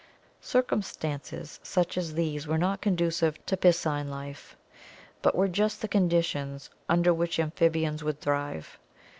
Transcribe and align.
Circumstances 0.41 1.59
such 1.61 1.95
as 1.95 2.15
these 2.15 2.47
were 2.47 2.57
not 2.57 2.81
conducive 2.81 3.37
to 3.45 3.55
piscine 3.55 4.09
life, 4.09 4.57
but 5.21 5.35
were 5.35 5.47
just 5.47 5.79
the 5.83 5.87
conditions 5.87 6.71
under 6.89 7.13
which 7.13 7.39
amphibians 7.39 8.03
would 8.03 8.19
thrive. 8.19 8.79